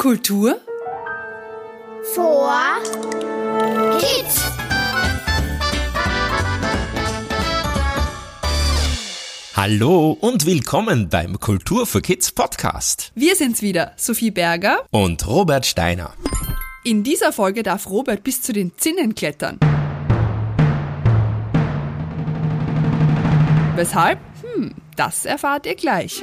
Kultur 0.00 0.58
vor 2.14 2.50
Kids. 3.98 4.42
Hallo 9.54 10.16
und 10.18 10.46
willkommen 10.46 11.10
beim 11.10 11.38
Kultur 11.38 11.86
für 11.86 12.00
Kids 12.00 12.32
Podcast. 12.32 13.12
Wir 13.14 13.36
sind's 13.36 13.60
wieder, 13.60 13.92
Sophie 13.96 14.30
Berger. 14.30 14.86
Und 14.90 15.26
Robert 15.26 15.66
Steiner. 15.66 16.14
In 16.82 17.04
dieser 17.04 17.34
Folge 17.34 17.62
darf 17.62 17.86
Robert 17.90 18.24
bis 18.24 18.40
zu 18.40 18.54
den 18.54 18.72
Zinnen 18.78 19.14
klettern. 19.14 19.58
Weshalb? 23.76 24.18
Hm, 24.54 24.72
das 24.96 25.26
erfahrt 25.26 25.66
ihr 25.66 25.74
gleich. 25.74 26.22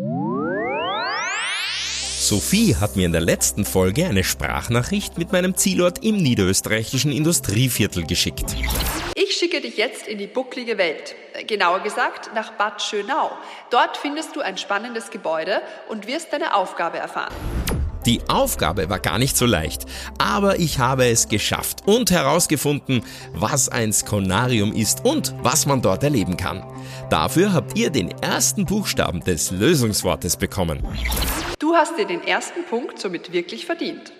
Sophie 2.21 2.75
hat 2.75 2.95
mir 2.95 3.07
in 3.07 3.13
der 3.13 3.21
letzten 3.21 3.65
Folge 3.65 4.05
eine 4.05 4.23
Sprachnachricht 4.23 5.17
mit 5.17 5.31
meinem 5.31 5.55
Zielort 5.55 6.05
im 6.05 6.17
niederösterreichischen 6.17 7.11
Industrieviertel 7.11 8.05
geschickt. 8.05 8.55
Ich 9.15 9.33
schicke 9.33 9.59
dich 9.59 9.75
jetzt 9.77 10.07
in 10.07 10.19
die 10.19 10.27
bucklige 10.27 10.77
Welt. 10.77 11.15
Genauer 11.47 11.79
gesagt 11.79 12.29
nach 12.35 12.51
Bad 12.51 12.79
Schönau. 12.79 13.31
Dort 13.71 13.97
findest 13.97 14.35
du 14.35 14.41
ein 14.41 14.59
spannendes 14.59 15.09
Gebäude 15.09 15.63
und 15.89 16.05
wirst 16.05 16.31
deine 16.31 16.53
Aufgabe 16.53 16.99
erfahren. 16.99 17.33
Die 18.05 18.21
Aufgabe 18.29 18.87
war 18.89 18.99
gar 18.99 19.17
nicht 19.17 19.35
so 19.35 19.47
leicht, 19.47 19.85
aber 20.19 20.59
ich 20.59 20.77
habe 20.77 21.07
es 21.07 21.27
geschafft 21.27 21.87
und 21.87 22.11
herausgefunden, 22.11 23.03
was 23.33 23.69
ein 23.69 23.93
Skonarium 23.93 24.73
ist 24.73 25.05
und 25.05 25.33
was 25.41 25.65
man 25.65 25.81
dort 25.81 26.03
erleben 26.03 26.37
kann. 26.37 26.63
Dafür 27.09 27.53
habt 27.53 27.77
ihr 27.77 27.89
den 27.89 28.09
ersten 28.09 28.65
Buchstaben 28.65 29.21
des 29.21 29.51
Lösungswortes 29.51 30.37
bekommen. 30.37 30.85
Du 31.71 31.77
hast 31.77 31.97
dir 31.97 32.05
den 32.05 32.21
ersten 32.21 32.65
Punkt 32.65 32.99
somit 32.99 33.31
wirklich 33.31 33.65
verdient. 33.65 34.11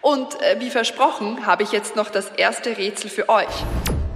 Und 0.00 0.40
äh, 0.40 0.58
wie 0.58 0.70
versprochen 0.70 1.44
habe 1.44 1.62
ich 1.62 1.70
jetzt 1.70 1.96
noch 1.96 2.08
das 2.08 2.30
erste 2.30 2.78
Rätsel 2.78 3.10
für 3.10 3.28
euch. 3.28 3.44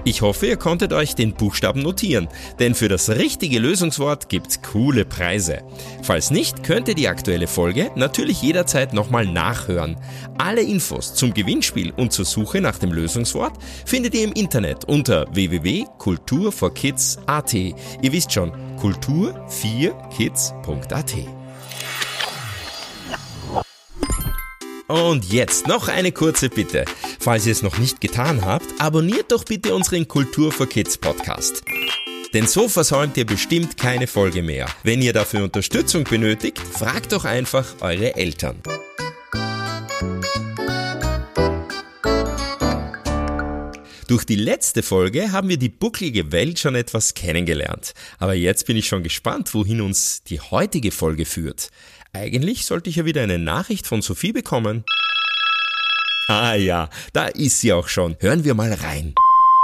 Ich 0.05 0.22
hoffe, 0.22 0.47
ihr 0.47 0.56
konntet 0.56 0.94
euch 0.94 1.14
den 1.14 1.34
Buchstaben 1.34 1.83
notieren, 1.83 2.28
denn 2.59 2.75
für 2.75 2.89
das 2.89 3.11
richtige 3.11 3.59
Lösungswort 3.59 4.31
gibt's 4.31 4.62
coole 4.62 5.05
Preise. 5.05 5.59
Falls 6.03 6.31
nicht, 6.31 6.64
könnt 6.64 6.89
ihr 6.89 6.94
die 6.94 7.09
aktuelle 7.09 7.47
Folge 7.47 7.91
natürlich 7.94 8.41
jederzeit 8.41 8.94
nochmal 8.94 9.27
nachhören. 9.27 10.00
Alle 10.39 10.62
Infos 10.62 11.12
zum 11.12 11.34
Gewinnspiel 11.34 11.92
und 11.94 12.14
zur 12.14 12.25
Suche 12.25 12.62
nach 12.62 12.78
dem 12.78 12.92
Lösungswort 12.92 13.62
findet 13.84 14.14
ihr 14.14 14.25
im 14.25 14.33
Internet 14.33 14.86
unter 14.86 15.27
www.kulturforkids.at. 15.34 17.53
Ihr 17.53 17.75
wisst 18.00 18.33
schon, 18.33 18.50
kultur4kids.at. 18.81 21.38
Und 24.89 25.31
jetzt 25.31 25.67
noch 25.67 25.89
eine 25.89 26.12
kurze 26.12 26.48
Bitte. 26.48 26.86
Falls 27.20 27.44
ihr 27.44 27.53
es 27.53 27.62
noch 27.62 27.77
nicht 27.77 28.00
getan 28.00 28.47
habt, 28.47 28.64
abonniert 28.78 29.31
doch 29.33 29.44
bitte 29.44 29.75
unseren 29.75 30.08
Kultur 30.08 30.50
for 30.50 30.67
Kids 30.67 30.97
Podcast. 30.97 31.62
Denn 32.33 32.47
so 32.47 32.69
versäumt 32.71 33.19
ihr 33.19 33.27
bestimmt 33.27 33.77
keine 33.77 34.06
Folge 34.06 34.43
mehr. 34.43 34.66
Wenn 34.84 35.03
ihr 35.03 35.12
dafür 35.12 35.44
Unterstützung 35.44 36.04
benötigt, 36.04 36.59
fragt 36.59 37.12
doch 37.12 37.27
einfach 37.27 37.66
eure 37.81 38.16
Eltern. 38.16 38.62
Durch 44.09 44.25
die 44.25 44.37
letzte 44.37 44.82
Folge 44.82 45.32
haben 45.32 45.50
wir 45.50 45.59
die 45.59 45.69
bucklige 45.69 46.32
Welt 46.32 46.59
schon 46.59 46.75
etwas 46.75 47.12
kennengelernt. 47.12 47.93
Aber 48.19 48.32
jetzt 48.32 48.65
bin 48.66 48.78
ich 48.78 48.88
schon 48.88 49.03
gespannt, 49.03 49.53
wohin 49.53 49.82
uns 49.82 50.22
die 50.22 50.41
heutige 50.41 50.93
Folge 50.93 51.27
führt. 51.27 51.69
Eigentlich 52.18 52.66
sollte 52.66 52.90
ich 52.90 52.96
ja 52.96 53.04
wieder 53.04 53.22
eine 53.22 53.38
Nachricht 53.38 53.86
von 53.86 54.02
Sophie 54.02 54.32
bekommen. 54.32 54.84
Ah 56.26 56.54
ja, 56.54 56.90
da 57.12 57.26
ist 57.26 57.60
sie 57.60 57.72
auch 57.72 57.86
schon. 57.86 58.16
Hören 58.18 58.42
wir 58.42 58.54
mal 58.54 58.72
rein. 58.72 59.14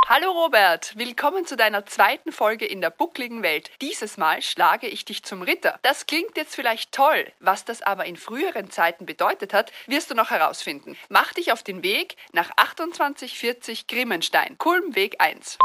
Hallo 0.08 0.30
Robert, 0.30 0.92
willkommen 0.96 1.46
zu 1.46 1.56
deiner 1.56 1.84
zweiten 1.86 2.30
Folge 2.30 2.64
in 2.64 2.80
der 2.80 2.90
buckligen 2.90 3.42
Welt. 3.42 3.70
Dieses 3.80 4.18
Mal 4.18 4.40
schlage 4.40 4.86
ich 4.86 5.04
dich 5.04 5.24
zum 5.24 5.42
Ritter. 5.42 5.80
Das 5.82 6.06
klingt 6.06 6.36
jetzt 6.36 6.54
vielleicht 6.54 6.92
toll, 6.92 7.26
was 7.40 7.64
das 7.64 7.82
aber 7.82 8.04
in 8.04 8.16
früheren 8.16 8.70
Zeiten 8.70 9.04
bedeutet 9.04 9.52
hat, 9.52 9.72
wirst 9.86 10.10
du 10.10 10.14
noch 10.14 10.30
herausfinden. 10.30 10.96
Mach 11.08 11.32
dich 11.32 11.50
auf 11.50 11.64
den 11.64 11.82
Weg 11.82 12.16
nach 12.32 12.50
2840 12.54 13.88
Grimmenstein, 13.88 14.58
Kulmweg 14.58 15.16
1. 15.18 15.58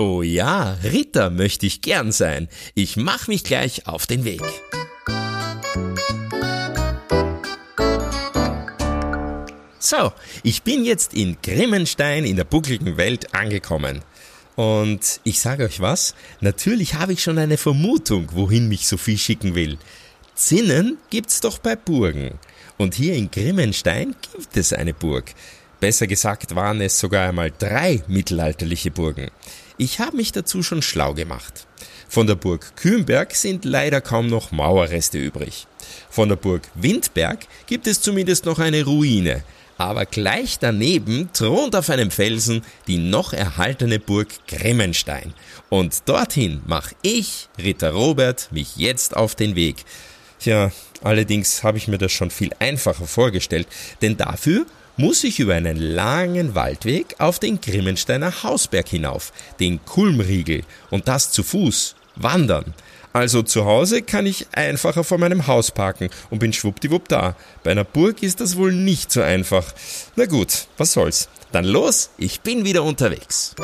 Oh 0.00 0.22
ja, 0.22 0.76
Ritter 0.82 1.30
möchte 1.30 1.66
ich 1.66 1.82
gern 1.82 2.10
sein. 2.10 2.48
Ich 2.74 2.96
mach 2.96 3.28
mich 3.28 3.44
gleich 3.44 3.86
auf 3.86 4.06
den 4.06 4.24
Weg. 4.24 4.42
So, 9.84 10.12
ich 10.44 10.62
bin 10.62 10.84
jetzt 10.84 11.12
in 11.12 11.38
Grimmenstein 11.42 12.24
in 12.24 12.36
der 12.36 12.44
buckligen 12.44 12.96
Welt 12.98 13.34
angekommen. 13.34 14.02
Und 14.54 15.20
ich 15.24 15.40
sage 15.40 15.64
euch 15.64 15.80
was, 15.80 16.14
natürlich 16.40 16.94
habe 16.94 17.14
ich 17.14 17.22
schon 17.24 17.36
eine 17.36 17.56
Vermutung, 17.56 18.28
wohin 18.32 18.68
mich 18.68 18.86
Sophie 18.86 19.18
schicken 19.18 19.56
will. 19.56 19.78
Zinnen 20.36 20.98
gibt's 21.10 21.40
doch 21.40 21.58
bei 21.58 21.74
Burgen. 21.74 22.38
Und 22.78 22.94
hier 22.94 23.14
in 23.14 23.32
Grimmenstein 23.32 24.14
gibt 24.20 24.56
es 24.56 24.72
eine 24.72 24.94
Burg. 24.94 25.34
Besser 25.80 26.06
gesagt 26.06 26.54
waren 26.54 26.80
es 26.80 27.00
sogar 27.00 27.28
einmal 27.28 27.50
drei 27.50 28.04
mittelalterliche 28.06 28.92
Burgen. 28.92 29.32
Ich 29.78 29.98
habe 29.98 30.16
mich 30.16 30.30
dazu 30.30 30.62
schon 30.62 30.82
schlau 30.82 31.12
gemacht. 31.14 31.66
Von 32.08 32.28
der 32.28 32.36
Burg 32.36 32.76
Kühnberg 32.76 33.34
sind 33.34 33.64
leider 33.64 34.00
kaum 34.00 34.28
noch 34.28 34.52
Mauerreste 34.52 35.18
übrig. 35.18 35.66
Von 36.08 36.28
der 36.28 36.36
Burg 36.36 36.68
Windberg 36.76 37.48
gibt 37.66 37.88
es 37.88 38.00
zumindest 38.00 38.44
noch 38.44 38.60
eine 38.60 38.84
Ruine, 38.84 39.42
aber 39.78 40.06
gleich 40.06 40.58
daneben 40.58 41.30
thront 41.32 41.74
auf 41.74 41.90
einem 41.90 42.10
Felsen 42.10 42.62
die 42.86 42.98
noch 42.98 43.32
erhaltene 43.32 43.98
Burg 43.98 44.28
Grimmenstein. 44.46 45.34
Und 45.68 46.08
dorthin 46.08 46.62
mach 46.66 46.92
ich, 47.02 47.48
Ritter 47.58 47.90
Robert, 47.90 48.48
mich 48.50 48.76
jetzt 48.76 49.16
auf 49.16 49.34
den 49.34 49.56
Weg. 49.56 49.84
Tja, 50.38 50.70
allerdings 51.02 51.62
habe 51.62 51.78
ich 51.78 51.88
mir 51.88 51.98
das 51.98 52.12
schon 52.12 52.30
viel 52.30 52.50
einfacher 52.58 53.06
vorgestellt, 53.06 53.66
denn 54.00 54.16
dafür 54.16 54.66
muss 54.96 55.24
ich 55.24 55.40
über 55.40 55.54
einen 55.54 55.78
langen 55.78 56.54
Waldweg 56.54 57.16
auf 57.18 57.38
den 57.38 57.60
Grimmensteiner 57.60 58.42
Hausberg 58.42 58.88
hinauf, 58.88 59.32
den 59.58 59.84
Kulmriegel, 59.84 60.62
und 60.90 61.08
das 61.08 61.32
zu 61.32 61.42
Fuß, 61.42 61.94
wandern. 62.16 62.74
Also 63.12 63.42
zu 63.42 63.66
Hause 63.66 64.00
kann 64.00 64.24
ich 64.24 64.46
einfacher 64.52 65.04
vor 65.04 65.18
meinem 65.18 65.46
Haus 65.46 65.70
parken 65.70 66.08
und 66.30 66.38
bin 66.38 66.52
schwuppdiwupp 66.52 67.08
da. 67.08 67.36
Bei 67.62 67.72
einer 67.72 67.84
Burg 67.84 68.22
ist 68.22 68.40
das 68.40 68.56
wohl 68.56 68.72
nicht 68.72 69.12
so 69.12 69.20
einfach. 69.20 69.74
Na 70.16 70.24
gut, 70.24 70.66
was 70.78 70.94
soll's. 70.94 71.28
Dann 71.52 71.66
los, 71.66 72.10
ich 72.16 72.40
bin 72.40 72.64
wieder 72.64 72.82
unterwegs. 72.82 73.54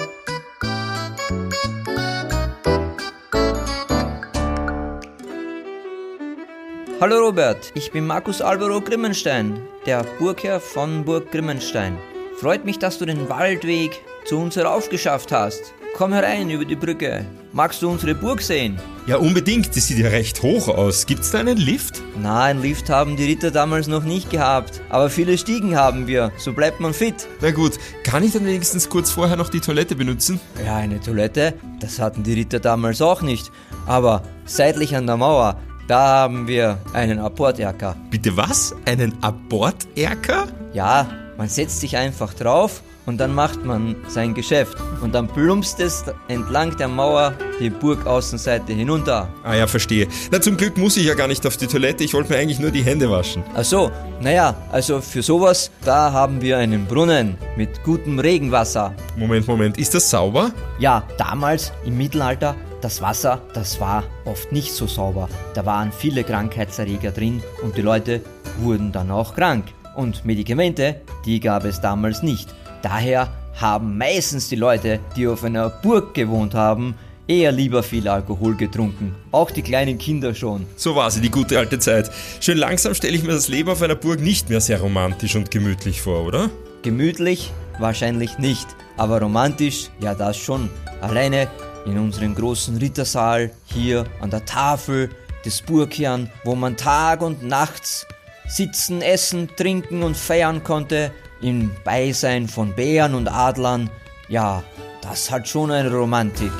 Hallo 7.00 7.20
Robert, 7.20 7.72
ich 7.74 7.92
bin 7.92 8.06
Markus 8.06 8.42
Alvaro 8.42 8.80
Grimmenstein, 8.80 9.60
der 9.86 10.02
Burgherr 10.18 10.60
von 10.60 11.04
Burg 11.04 11.30
Grimmenstein. 11.30 11.96
Freut 12.38 12.64
mich, 12.64 12.78
dass 12.78 12.98
du 12.98 13.06
den 13.06 13.28
Waldweg 13.28 13.92
zu 14.26 14.36
uns 14.38 14.56
heraufgeschafft 14.56 15.32
hast. 15.32 15.72
Komm 15.98 16.12
herein 16.12 16.48
über 16.48 16.64
die 16.64 16.76
Brücke. 16.76 17.26
Magst 17.52 17.82
du 17.82 17.90
unsere 17.90 18.14
Burg 18.14 18.40
sehen? 18.40 18.78
Ja, 19.08 19.16
unbedingt. 19.16 19.74
Die 19.74 19.80
sieht 19.80 19.98
ja 19.98 20.08
recht 20.10 20.40
hoch 20.44 20.68
aus. 20.68 21.06
Gibt's 21.06 21.32
da 21.32 21.40
einen 21.40 21.56
Lift? 21.56 22.00
Na, 22.22 22.44
einen 22.44 22.62
Lift 22.62 22.88
haben 22.88 23.16
die 23.16 23.24
Ritter 23.24 23.50
damals 23.50 23.88
noch 23.88 24.04
nicht 24.04 24.30
gehabt. 24.30 24.80
Aber 24.90 25.10
viele 25.10 25.36
Stiegen 25.36 25.74
haben 25.74 26.06
wir. 26.06 26.30
So 26.38 26.52
bleibt 26.52 26.78
man 26.78 26.94
fit. 26.94 27.26
Na 27.40 27.50
gut, 27.50 27.80
kann 28.04 28.22
ich 28.22 28.32
dann 28.32 28.46
wenigstens 28.46 28.88
kurz 28.88 29.10
vorher 29.10 29.34
noch 29.34 29.48
die 29.48 29.58
Toilette 29.58 29.96
benutzen? 29.96 30.38
Ja, 30.64 30.76
eine 30.76 31.00
Toilette, 31.00 31.54
das 31.80 31.98
hatten 31.98 32.22
die 32.22 32.34
Ritter 32.34 32.60
damals 32.60 33.02
auch 33.02 33.22
nicht. 33.22 33.50
Aber 33.84 34.22
seitlich 34.44 34.94
an 34.94 35.08
der 35.08 35.16
Mauer, 35.16 35.58
da 35.88 35.98
haben 35.98 36.46
wir 36.46 36.78
einen 36.92 37.18
Apporterker. 37.18 37.96
Bitte 38.08 38.36
was? 38.36 38.72
Einen 38.84 39.20
Aborterker? 39.20 40.46
Ja, 40.72 41.10
man 41.36 41.48
setzt 41.48 41.80
sich 41.80 41.96
einfach 41.96 42.34
drauf 42.34 42.82
und 43.08 43.16
dann 43.16 43.34
macht 43.34 43.64
man 43.64 43.96
sein 44.06 44.34
Geschäft. 44.34 44.76
Und 45.00 45.14
dann 45.14 45.28
plumpst 45.28 45.80
es 45.80 46.04
entlang 46.28 46.76
der 46.76 46.88
Mauer 46.88 47.32
die 47.58 47.70
Burgaußenseite 47.70 48.74
hinunter. 48.74 49.28
Ah 49.44 49.54
ja, 49.54 49.66
verstehe. 49.66 50.06
Na, 50.30 50.42
zum 50.42 50.58
Glück 50.58 50.76
muss 50.76 50.98
ich 50.98 51.06
ja 51.06 51.14
gar 51.14 51.26
nicht 51.26 51.46
auf 51.46 51.56
die 51.56 51.66
Toilette. 51.66 52.04
Ich 52.04 52.12
wollte 52.12 52.30
mir 52.30 52.38
eigentlich 52.38 52.58
nur 52.58 52.70
die 52.70 52.82
Hände 52.82 53.10
waschen. 53.10 53.42
Ach 53.56 53.64
so, 53.64 53.90
naja, 54.20 54.54
also 54.70 55.00
für 55.00 55.22
sowas, 55.22 55.70
da 55.86 56.12
haben 56.12 56.42
wir 56.42 56.58
einen 56.58 56.84
Brunnen 56.84 57.38
mit 57.56 57.82
gutem 57.82 58.18
Regenwasser. 58.18 58.94
Moment, 59.16 59.48
Moment. 59.48 59.78
Ist 59.78 59.94
das 59.94 60.10
sauber? 60.10 60.50
Ja, 60.78 61.02
damals 61.16 61.72
im 61.86 61.96
Mittelalter, 61.96 62.56
das 62.82 63.00
Wasser, 63.00 63.40
das 63.54 63.80
war 63.80 64.04
oft 64.26 64.52
nicht 64.52 64.74
so 64.74 64.86
sauber. 64.86 65.30
Da 65.54 65.64
waren 65.64 65.92
viele 65.92 66.24
Krankheitserreger 66.24 67.12
drin 67.12 67.42
und 67.62 67.74
die 67.78 67.82
Leute 67.82 68.20
wurden 68.58 68.92
dann 68.92 69.10
auch 69.10 69.34
krank. 69.34 69.64
Und 69.96 70.26
Medikamente, 70.26 71.00
die 71.24 71.40
gab 71.40 71.64
es 71.64 71.80
damals 71.80 72.22
nicht. 72.22 72.54
Daher 72.82 73.32
haben 73.54 73.98
meistens 73.98 74.48
die 74.48 74.56
Leute, 74.56 75.00
die 75.16 75.26
auf 75.26 75.42
einer 75.44 75.68
Burg 75.68 76.14
gewohnt 76.14 76.54
haben, 76.54 76.94
eher 77.26 77.52
lieber 77.52 77.82
viel 77.82 78.08
Alkohol 78.08 78.56
getrunken. 78.56 79.14
Auch 79.32 79.50
die 79.50 79.62
kleinen 79.62 79.98
Kinder 79.98 80.34
schon. 80.34 80.66
So 80.76 80.94
war 80.96 81.10
sie, 81.10 81.20
die 81.20 81.30
gute 81.30 81.58
alte 81.58 81.78
Zeit. 81.78 82.10
Schön 82.40 82.56
langsam 82.56 82.94
stelle 82.94 83.16
ich 83.16 83.22
mir 83.22 83.32
das 83.32 83.48
Leben 83.48 83.68
auf 83.68 83.82
einer 83.82 83.96
Burg 83.96 84.20
nicht 84.20 84.48
mehr 84.48 84.60
sehr 84.60 84.80
romantisch 84.80 85.36
und 85.36 85.50
gemütlich 85.50 86.00
vor, 86.00 86.24
oder? 86.24 86.50
Gemütlich? 86.82 87.52
Wahrscheinlich 87.78 88.38
nicht. 88.38 88.66
Aber 88.96 89.20
romantisch? 89.20 89.90
Ja, 90.00 90.14
das 90.14 90.36
schon. 90.36 90.70
Alleine 91.00 91.48
in 91.86 91.98
unserem 91.98 92.34
großen 92.34 92.76
Rittersaal, 92.76 93.50
hier 93.66 94.04
an 94.20 94.30
der 94.30 94.44
Tafel 94.44 95.10
des 95.44 95.62
Burgherrn, 95.62 96.30
wo 96.44 96.54
man 96.54 96.76
Tag 96.76 97.22
und 97.22 97.42
nachts 97.42 98.06
sitzen, 98.48 99.02
essen, 99.02 99.48
trinken 99.56 100.02
und 100.02 100.16
feiern 100.16 100.64
konnte, 100.64 101.12
im 101.40 101.70
Beisein 101.84 102.48
von 102.48 102.72
Bären 102.74 103.14
und 103.14 103.28
Adlern, 103.28 103.90
ja, 104.28 104.62
das 105.02 105.30
hat 105.30 105.48
schon 105.48 105.70
eine 105.70 105.90
Romantik, 105.90 106.52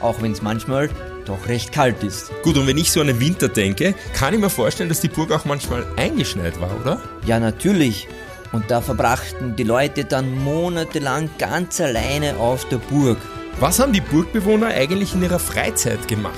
auch 0.00 0.20
wenn 0.22 0.32
es 0.32 0.42
manchmal 0.42 0.90
doch 1.24 1.48
recht 1.48 1.72
kalt 1.72 2.02
ist. 2.04 2.30
Gut, 2.42 2.56
und 2.56 2.66
wenn 2.66 2.78
ich 2.78 2.92
so 2.92 3.00
an 3.00 3.08
den 3.08 3.20
Winter 3.20 3.48
denke, 3.48 3.94
kann 4.12 4.34
ich 4.34 4.40
mir 4.40 4.50
vorstellen, 4.50 4.88
dass 4.88 5.00
die 5.00 5.08
Burg 5.08 5.32
auch 5.32 5.44
manchmal 5.44 5.84
eingeschneit 5.96 6.60
war, 6.60 6.70
oder? 6.80 7.00
Ja, 7.24 7.40
natürlich. 7.40 8.06
Und 8.52 8.70
da 8.70 8.80
verbrachten 8.80 9.56
die 9.56 9.64
Leute 9.64 10.04
dann 10.04 10.38
monatelang 10.42 11.28
ganz 11.38 11.80
alleine 11.80 12.36
auf 12.36 12.68
der 12.68 12.78
Burg. 12.78 13.18
Was 13.58 13.80
haben 13.80 13.92
die 13.92 14.00
Burgbewohner 14.00 14.68
eigentlich 14.68 15.14
in 15.14 15.22
ihrer 15.22 15.38
Freizeit 15.38 16.06
gemacht? 16.08 16.36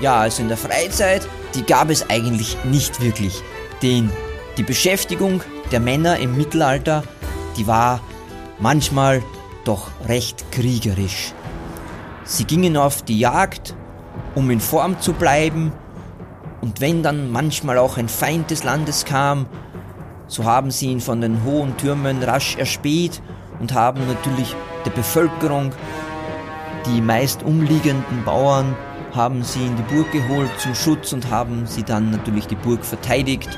Ja, 0.00 0.20
also 0.20 0.42
in 0.42 0.48
der 0.48 0.56
Freizeit, 0.56 1.26
die 1.54 1.64
gab 1.64 1.90
es 1.90 2.08
eigentlich 2.08 2.56
nicht 2.64 3.02
wirklich. 3.02 3.42
Denn 3.82 4.10
die 4.60 4.64
Beschäftigung 4.64 5.40
der 5.72 5.80
Männer 5.80 6.18
im 6.18 6.36
Mittelalter, 6.36 7.02
die 7.56 7.66
war 7.66 7.98
manchmal 8.58 9.22
doch 9.64 9.88
recht 10.06 10.52
kriegerisch. 10.52 11.32
Sie 12.24 12.44
gingen 12.44 12.76
auf 12.76 13.00
die 13.00 13.18
Jagd, 13.18 13.74
um 14.34 14.50
in 14.50 14.60
Form 14.60 15.00
zu 15.00 15.14
bleiben, 15.14 15.72
und 16.60 16.82
wenn 16.82 17.02
dann 17.02 17.32
manchmal 17.32 17.78
auch 17.78 17.96
ein 17.96 18.10
Feind 18.10 18.50
des 18.50 18.62
Landes 18.62 19.06
kam, 19.06 19.46
so 20.26 20.44
haben 20.44 20.70
sie 20.70 20.88
ihn 20.88 21.00
von 21.00 21.22
den 21.22 21.42
hohen 21.42 21.78
Türmen 21.78 22.22
rasch 22.22 22.56
erspäht 22.58 23.22
und 23.60 23.72
haben 23.72 24.06
natürlich 24.06 24.54
der 24.84 24.90
Bevölkerung, 24.90 25.72
die 26.84 27.00
meist 27.00 27.42
umliegenden 27.44 28.24
Bauern, 28.26 28.76
haben 29.14 29.42
sie 29.42 29.64
in 29.64 29.76
die 29.76 29.94
Burg 29.94 30.12
geholt 30.12 30.50
zum 30.58 30.74
Schutz 30.74 31.14
und 31.14 31.30
haben 31.30 31.64
sie 31.64 31.82
dann 31.82 32.10
natürlich 32.10 32.46
die 32.46 32.56
Burg 32.56 32.84
verteidigt. 32.84 33.48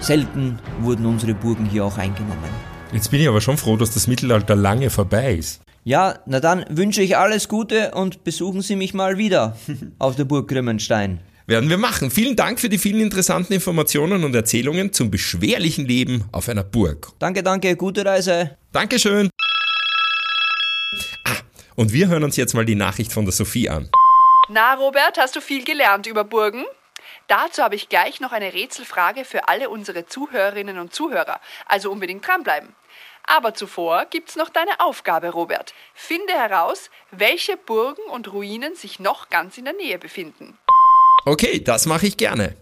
Selten 0.00 0.58
wurden 0.80 1.06
unsere 1.06 1.34
Burgen 1.34 1.66
hier 1.66 1.84
auch 1.84 1.98
eingenommen. 1.98 2.50
Jetzt 2.92 3.10
bin 3.10 3.20
ich 3.20 3.28
aber 3.28 3.40
schon 3.40 3.56
froh, 3.56 3.76
dass 3.76 3.90
das 3.90 4.06
Mittelalter 4.06 4.54
lange 4.54 4.90
vorbei 4.90 5.34
ist. 5.34 5.60
Ja, 5.84 6.18
na 6.26 6.40
dann 6.40 6.64
wünsche 6.68 7.02
ich 7.02 7.16
alles 7.16 7.48
Gute 7.48 7.92
und 7.92 8.24
besuchen 8.24 8.60
Sie 8.60 8.76
mich 8.76 8.94
mal 8.94 9.18
wieder 9.18 9.56
auf 9.98 10.16
der 10.16 10.24
Burg 10.24 10.48
Grimmenstein. 10.48 11.20
Werden 11.46 11.70
wir 11.70 11.78
machen. 11.78 12.10
Vielen 12.10 12.34
Dank 12.34 12.58
für 12.58 12.68
die 12.68 12.78
vielen 12.78 13.00
interessanten 13.00 13.52
Informationen 13.52 14.24
und 14.24 14.34
Erzählungen 14.34 14.92
zum 14.92 15.12
beschwerlichen 15.12 15.86
Leben 15.86 16.24
auf 16.32 16.48
einer 16.48 16.64
Burg. 16.64 17.12
Danke, 17.20 17.44
danke, 17.44 17.76
gute 17.76 18.04
Reise. 18.04 18.56
Dankeschön. 18.72 19.30
Ah, 21.24 21.36
und 21.76 21.92
wir 21.92 22.08
hören 22.08 22.24
uns 22.24 22.36
jetzt 22.36 22.54
mal 22.54 22.64
die 22.64 22.74
Nachricht 22.74 23.12
von 23.12 23.24
der 23.24 23.32
Sophie 23.32 23.68
an. 23.68 23.88
Na, 24.48 24.74
Robert, 24.74 25.18
hast 25.18 25.36
du 25.36 25.40
viel 25.40 25.62
gelernt 25.62 26.08
über 26.08 26.24
Burgen? 26.24 26.64
Dazu 27.28 27.62
habe 27.62 27.74
ich 27.74 27.88
gleich 27.88 28.20
noch 28.20 28.30
eine 28.30 28.52
Rätselfrage 28.52 29.24
für 29.24 29.48
alle 29.48 29.68
unsere 29.68 30.06
Zuhörerinnen 30.06 30.78
und 30.78 30.94
Zuhörer, 30.94 31.40
also 31.66 31.90
unbedingt 31.90 32.26
dranbleiben. 32.26 32.74
Aber 33.24 33.54
zuvor 33.54 34.04
gibt's 34.04 34.36
noch 34.36 34.48
deine 34.48 34.78
Aufgabe, 34.78 35.30
Robert. 35.30 35.74
Finde 35.94 36.32
heraus, 36.32 36.90
welche 37.10 37.56
Burgen 37.56 38.02
und 38.12 38.32
Ruinen 38.32 38.76
sich 38.76 39.00
noch 39.00 39.28
ganz 39.28 39.58
in 39.58 39.64
der 39.64 39.74
Nähe 39.74 39.98
befinden. 39.98 40.56
Okay, 41.24 41.58
das 41.58 41.86
mache 41.86 42.06
ich 42.06 42.16
gerne. 42.16 42.54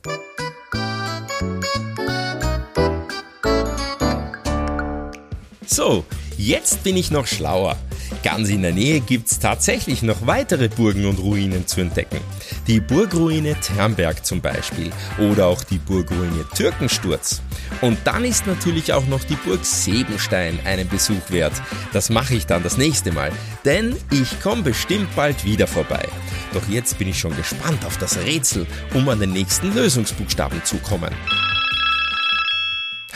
So, 5.67 6.07
jetzt 6.39 6.83
bin 6.85 6.97
ich 6.97 7.11
noch 7.11 7.27
schlauer. 7.27 7.77
Ganz 8.25 8.49
in 8.49 8.63
der 8.63 8.73
Nähe 8.73 9.01
gibt's 9.01 9.39
tatsächlich 9.39 10.03
noch 10.03 10.27
weitere 10.27 10.69
Burgen 10.69 11.05
und 11.05 11.19
Ruinen 11.19 11.67
zu 11.67 11.83
entdecken. 11.83 12.21
Die 12.67 12.81
Burgruine 12.81 13.55
Ternberg 13.61 14.25
zum 14.25 14.41
Beispiel 14.41 14.91
oder 15.19 15.47
auch 15.47 15.63
die 15.63 15.77
Burgruine 15.77 16.47
Türkensturz. 16.57 17.43
Und 17.83 17.99
dann 18.05 18.25
ist 18.25 18.47
natürlich 18.47 18.95
auch 18.95 19.07
noch 19.09 19.23
die 19.25 19.37
Burg 19.37 19.67
Sebenstein 19.67 20.59
einen 20.65 20.89
Besuch 20.89 21.29
wert. 21.29 21.53
Das 21.93 22.09
mache 22.09 22.35
ich 22.35 22.47
dann 22.47 22.63
das 22.63 22.79
nächste 22.79 23.13
Mal, 23.13 23.31
denn 23.67 23.95
ich 24.11 24.41
komme 24.41 24.63
bestimmt 24.63 25.15
bald 25.15 25.45
wieder 25.45 25.67
vorbei. 25.67 26.09
Doch 26.55 26.67
jetzt 26.71 26.97
bin 26.97 27.09
ich 27.09 27.19
schon 27.19 27.37
gespannt 27.37 27.85
auf 27.85 27.99
das 27.99 28.17
Rätsel, 28.17 28.67
um 28.95 29.07
an 29.11 29.21
den 29.21 29.35
nächsten 29.35 29.75
Lösungsbuchstaben 29.75 30.65
zu 30.65 30.79
kommen. 30.79 31.15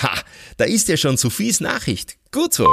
Ha, 0.03 0.21
da 0.59 0.67
ist 0.67 0.89
ja 0.89 0.99
schon 0.99 1.17
Sophies 1.17 1.61
Nachricht. 1.61 2.19
Gut 2.31 2.53
so. 2.53 2.69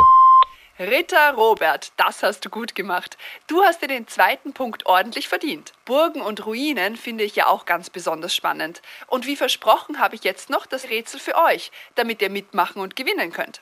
Ritter 0.78 1.36
Robert, 1.36 1.94
das 1.96 2.22
hast 2.22 2.44
du 2.44 2.50
gut 2.50 2.76
gemacht. 2.76 3.18
Du 3.48 3.64
hast 3.64 3.82
dir 3.82 3.88
den 3.88 4.10
zweiten 4.10 4.52
Punkt 4.52 4.86
ordentlich 4.86 5.30
verdient. 5.30 5.72
Burgen 5.86 6.20
und 6.20 6.46
Ruinen 6.46 6.98
finde 6.98 7.24
ich 7.24 7.38
ja 7.38 7.48
auch 7.48 7.66
ganz 7.66 7.90
besonders 7.90 8.36
spannend. 8.36 8.82
Und 9.08 9.26
wie 9.26 9.38
versprochen 9.38 10.00
habe 10.00 10.16
ich 10.16 10.26
jetzt 10.26 10.50
noch 10.50 10.66
das 10.66 10.90
Rätsel 10.90 11.22
für 11.22 11.36
euch, 11.38 11.72
damit 11.96 12.22
ihr 12.22 12.30
mitmachen 12.30 12.82
und 12.82 12.98
gewinnen 12.98 13.32
könnt. 13.32 13.62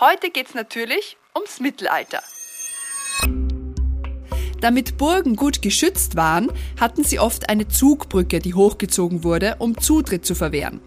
Heute 0.00 0.30
geht's 0.30 0.54
natürlich 0.54 1.18
ums 1.34 1.60
Mittelalter. 1.60 2.22
Damit 4.62 4.96
Burgen 4.96 5.36
gut 5.36 5.60
geschützt 5.60 6.16
waren, 6.16 6.50
hatten 6.80 7.04
sie 7.04 7.18
oft 7.18 7.50
eine 7.50 7.68
Zugbrücke, 7.68 8.38
die 8.38 8.54
hochgezogen 8.54 9.24
wurde, 9.24 9.56
um 9.58 9.78
Zutritt 9.78 10.24
zu 10.24 10.34
verwehren. 10.34 10.80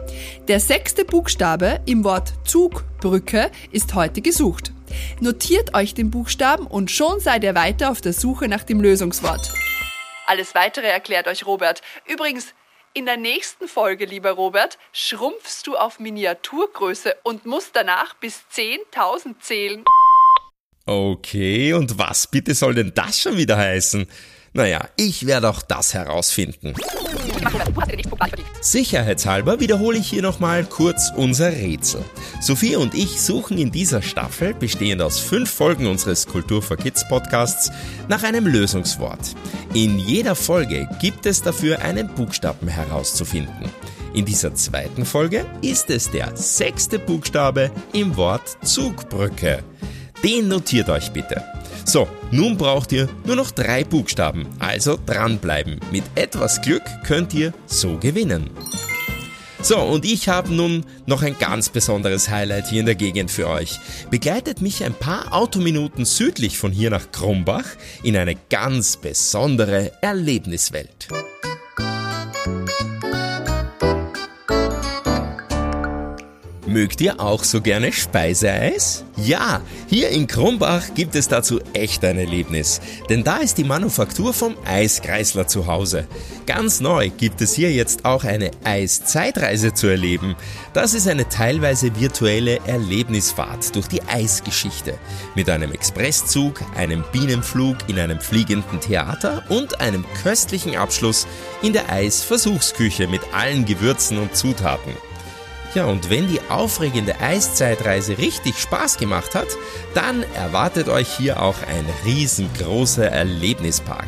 Der 0.48 0.60
sechste 0.60 1.06
Buchstabe 1.06 1.80
im 1.86 2.04
Wort 2.04 2.34
Zugbrücke 2.44 3.52
ist 3.72 3.94
heute 3.94 4.22
gesucht. 4.22 4.74
Notiert 5.20 5.74
euch 5.76 5.94
den 5.94 6.12
Buchstaben 6.12 6.68
und 6.68 6.92
schon 6.92 7.20
seid 7.20 7.44
ihr 7.44 7.56
weiter 7.56 7.92
auf 7.92 8.02
der 8.02 8.14
Suche 8.14 8.48
nach 8.48 8.64
dem 8.64 8.82
Lösungswort. 8.82 9.52
Alles 10.26 10.56
weitere 10.56 10.88
erklärt 10.88 11.28
euch 11.28 11.46
Robert. 11.46 11.82
Übrigens, 12.08 12.54
in 12.94 13.06
der 13.06 13.18
nächsten 13.18 13.68
Folge, 13.68 14.06
lieber 14.06 14.32
Robert, 14.32 14.78
schrumpfst 14.92 15.64
du 15.66 15.76
auf 15.76 16.00
Miniaturgröße 16.00 17.16
und 17.24 17.46
musst 17.46 17.76
danach 17.76 18.16
bis 18.16 18.42
10.000 18.54 19.40
zählen. 19.40 19.84
Okay, 20.86 21.74
und 21.74 22.00
was 22.00 22.26
bitte 22.26 22.56
soll 22.56 22.74
denn 22.74 22.92
das 22.96 23.20
schon 23.20 23.38
wieder 23.38 23.58
heißen? 23.58 24.08
Naja, 24.54 24.88
ich 24.96 25.26
werde 25.26 25.50
auch 25.50 25.62
das 25.62 25.94
herausfinden. 25.94 26.74
Sicherheitshalber 28.62 29.60
wiederhole 29.60 29.98
ich 29.98 30.10
hier 30.10 30.22
nochmal 30.22 30.66
kurz 30.66 31.12
unser 31.16 31.52
Rätsel. 31.52 32.04
Sophie 32.42 32.76
und 32.76 32.94
ich 32.94 33.22
suchen 33.22 33.58
in 33.58 33.72
dieser 33.72 34.02
Staffel, 34.02 34.54
bestehend 34.54 35.02
aus 35.02 35.20
fünf 35.20 35.50
Folgen 35.50 35.88
unseres 35.88 36.28
Kultur 36.28 36.62
for 36.62 36.78
Kids 36.78 37.08
Podcasts, 37.08 37.72
nach 38.08 38.24
einem 38.24 38.48
Lösungswort. 38.48 39.36
In 39.74 40.00
jeder 40.00 40.36
Folge 40.36 40.90
gibt 41.00 41.26
es 41.26 41.42
dafür 41.42 41.82
einen 41.82 42.08
Buchstaben 42.08 42.68
herauszufinden. 42.68 43.70
In 44.14 44.26
dieser 44.26 44.56
zweiten 44.56 45.06
Folge 45.06 45.46
ist 45.62 45.90
es 45.90 46.10
der 46.10 46.36
sechste 46.36 46.98
Buchstabe 46.98 47.72
im 47.94 48.18
Wort 48.18 48.58
Zugbrücke. 48.64 49.64
Den 50.24 50.48
notiert 50.48 50.90
euch 50.90 51.12
bitte. 51.12 51.44
So, 51.92 52.08
nun 52.30 52.56
braucht 52.56 52.92
ihr 52.92 53.10
nur 53.26 53.36
noch 53.36 53.50
drei 53.50 53.84
Buchstaben, 53.84 54.46
also 54.60 54.96
dranbleiben. 55.08 55.80
Mit 55.92 56.04
etwas 56.14 56.62
Glück 56.62 56.84
könnt 57.04 57.34
ihr 57.34 57.52
so 57.66 57.98
gewinnen. 57.98 58.52
So, 59.64 59.80
und 59.80 60.06
ich 60.06 60.30
habe 60.30 60.54
nun 60.54 60.86
noch 61.08 61.24
ein 61.24 61.36
ganz 61.40 61.70
besonderes 61.70 62.30
Highlight 62.30 62.68
hier 62.68 62.82
in 62.82 62.86
der 62.86 62.94
Gegend 62.94 63.32
für 63.32 63.48
euch. 63.48 63.80
Begleitet 64.12 64.62
mich 64.62 64.84
ein 64.84 64.94
paar 64.94 65.34
Autominuten 65.34 66.06
südlich 66.06 66.60
von 66.60 66.72
hier 66.72 66.92
nach 66.92 67.12
Krumbach 67.12 67.66
in 68.04 68.16
eine 68.16 68.36
ganz 68.36 68.96
besondere 68.98 69.92
Erlebniswelt. 70.04 71.08
Mögt 76.70 77.02
ihr 77.02 77.20
auch 77.20 77.44
so 77.44 77.62
gerne 77.62 77.92
Speiseeis? 77.92 79.04
Ja, 79.18 79.62
hier 79.88 80.10
in 80.10 80.28
Krumbach 80.28 80.94
gibt 80.94 81.16
es 81.16 81.28
dazu 81.28 81.60
echt 81.74 82.06
ein 82.06 82.20
Erlebnis. 82.20 82.80
Denn 83.10 83.24
da 83.24 83.38
ist 83.38 83.58
die 83.58 83.64
Manufaktur 83.64 84.36
vom 84.36 84.56
Eiskreisler 84.66 85.48
zu 85.48 85.66
Hause. 85.66 86.08
Ganz 86.46 86.80
neu 86.80 87.10
gibt 87.10 87.42
es 87.42 87.56
hier 87.56 87.72
jetzt 87.72 88.06
auch 88.06 88.24
eine 88.24 88.52
Eiszeitreise 88.64 89.74
zu 89.74 89.88
erleben. 89.88 90.36
Das 90.74 90.94
ist 90.94 91.08
eine 91.08 91.28
teilweise 91.28 92.00
virtuelle 92.00 92.60
Erlebnisfahrt 92.68 93.76
durch 93.76 93.88
die 93.88 94.04
Eisgeschichte. 94.04 94.94
Mit 95.34 95.50
einem 95.50 95.72
Expresszug, 95.72 96.62
einem 96.78 97.04
Bienenflug 97.12 97.78
in 97.88 97.98
einem 97.98 98.20
fliegenden 98.20 98.80
Theater 98.80 99.44
und 99.50 99.82
einem 99.82 100.06
köstlichen 100.22 100.76
Abschluss 100.76 101.26
in 101.64 101.74
der 101.74 101.92
Eisversuchsküche 101.92 103.08
mit 103.08 103.22
allen 103.34 103.66
Gewürzen 103.66 104.20
und 104.20 104.36
Zutaten. 104.36 105.09
Ja, 105.76 105.86
und 105.86 106.10
wenn 106.10 106.28
die 106.28 106.42
aufregende 106.50 107.20
Eiszeitreise 107.22 108.18
richtig 108.18 108.58
Spaß 108.58 108.98
gemacht 108.98 109.36
hat, 109.36 109.48
dann 109.94 110.24
erwartet 110.34 110.90
euch 110.90 111.08
hier 111.16 111.42
auch 111.42 111.58
ein 111.62 111.86
riesengroßer 112.06 113.06
Erlebnispark. 113.06 114.08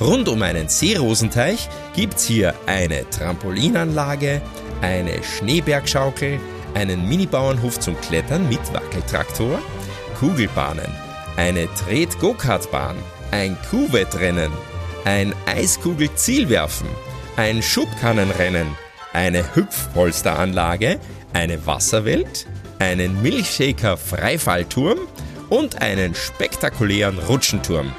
Rund 0.00 0.28
um 0.28 0.42
einen 0.42 0.68
Seerosenteich 0.68 1.68
gibt's 1.96 2.24
hier 2.24 2.54
eine 2.66 3.08
Trampolinanlage, 3.10 4.40
eine 4.82 5.22
Schneebergschaukel, 5.22 6.38
einen 6.74 7.08
Minibauernhof 7.08 7.80
zum 7.80 8.00
Klettern 8.00 8.48
mit 8.48 8.72
Wackeltraktor, 8.72 9.60
Kugelbahnen, 10.18 10.92
eine 11.36 11.68
Tret-Go-Kart-Bahn, 11.74 12.96
ein 13.32 13.56
Kuhwettrennen, 13.70 14.52
ein 15.04 15.34
Eiskugel-Zielwerfen, 15.46 16.88
ein 17.36 17.62
Schubkannenrennen, 17.62 18.76
eine 19.14 19.54
Hüpfpolsteranlage, 19.54 20.98
eine 21.32 21.66
Wasserwelt, 21.66 22.46
einen 22.78 23.22
Milchshaker-Freifallturm 23.22 24.98
und 25.48 25.80
einen 25.80 26.14
spektakulären 26.14 27.18
Rutschenturm. 27.18 27.92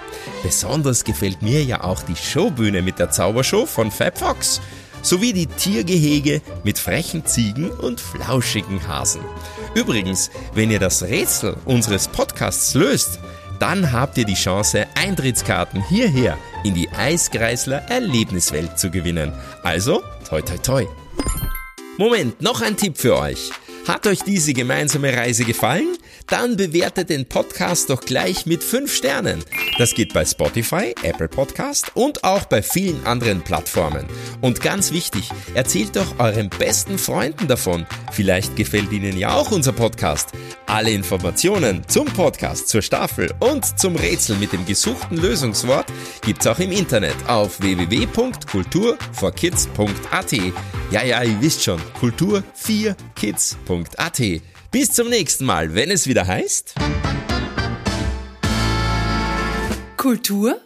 Besonders 0.44 1.04
gefällt 1.04 1.42
mir 1.42 1.64
ja 1.64 1.84
auch 1.84 2.04
die 2.04 2.16
Showbühne 2.16 2.82
mit 2.82 3.00
der 3.00 3.10
Zaubershow 3.10 3.66
von 3.66 3.90
Fab 3.90 4.20
Fox 4.20 4.62
sowie 5.02 5.34
die 5.34 5.48
Tiergehege 5.48 6.42
mit 6.64 6.80
frechen 6.80 7.26
Ziegen 7.26 7.70
und 7.70 8.02
flauschigen 8.02 8.88
Hasen. 8.88 9.22
Übrigens, 9.76 10.32
wenn 10.54 10.72
ihr 10.72 10.80
das 10.80 11.04
Rätsel 11.04 11.56
unseres 11.66 12.08
Podcasts 12.08 12.74
löst, 12.74 13.20
dann 13.60 13.92
habt 13.92 14.18
ihr 14.18 14.26
die 14.26 14.34
Chance, 14.34 14.86
Eintrittskarten 14.96 15.82
hierher 15.88 16.38
in 16.64 16.74
die 16.74 16.90
Eiskreisler 16.90 17.84
Erlebniswelt 17.90 18.78
zu 18.80 18.90
gewinnen. 18.90 19.32
Also, 19.64 20.02
toi 20.28 20.42
toi 20.42 20.58
toi. 20.58 21.05
Moment, 21.98 22.42
noch 22.42 22.62
ein 22.62 22.76
Tipp 22.76 22.98
für 22.98 23.18
euch. 23.18 23.52
Hat 23.88 24.06
euch 24.06 24.22
diese 24.24 24.54
gemeinsame 24.54 25.16
Reise 25.16 25.46
gefallen? 25.46 25.98
Dann 26.28 26.58
bewertet 26.58 27.10
den 27.10 27.26
Podcast 27.26 27.90
doch 27.90 28.02
gleich 28.02 28.46
mit 28.46 28.62
5 28.64 28.94
Sternen. 28.94 29.42
Das 29.78 29.94
geht 29.94 30.12
bei 30.12 30.26
Spotify, 30.26 30.94
Apple 31.04 31.30
Podcast 31.30 31.92
und 31.94 32.22
auch 32.24 32.46
bei 32.46 32.64
vielen 32.64 33.06
anderen 33.06 33.44
Plattformen. 33.44 34.08
Und 34.42 34.62
ganz 34.62 34.92
wichtig, 34.92 35.30
erzählt 35.54 35.96
doch 35.96 36.20
euren 36.20 36.50
besten 36.50 36.98
Freunden 36.98 37.48
davon. 37.48 37.86
Vielleicht 38.12 38.58
gefällt 38.58 38.92
ihnen 38.92 39.18
ja 39.18 39.36
auch 39.36 39.52
unser 39.52 39.72
Podcast. 39.72 40.32
Alle 40.66 40.92
Informationen 40.92 41.88
zum 41.88 42.08
Podcast, 42.08 42.68
zur 42.68 42.82
Staffel 42.82 43.34
und 43.40 43.80
zum 43.80 43.96
Rätsel 43.96 44.36
mit 44.38 44.52
dem 44.52 44.66
gesuchten 44.66 45.16
Lösungswort 45.18 45.86
gibt's 46.26 46.48
auch 46.48 46.60
im 46.60 46.74
Internet 46.74 47.16
auf 47.28 47.62
www.kulturforkids.at. 47.62 50.34
Ja, 50.92 51.04
ja, 51.04 51.24
ihr 51.24 51.42
wisst 51.42 51.64
schon, 51.64 51.82
kultur4kids.at. 52.00 54.22
Bis 54.72 54.92
zum 54.92 55.10
nächsten 55.10 55.46
Mal, 55.46 55.74
wenn 55.74 55.90
es 55.90 56.06
wieder 56.08 56.28
heißt. 56.28 56.76
Kultur 59.98 60.60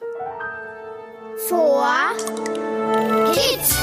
Vor 1.48 1.88
Kids. 3.34 3.79